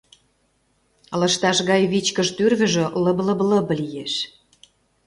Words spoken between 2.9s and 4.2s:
лыб-лыб-лыб лиеш.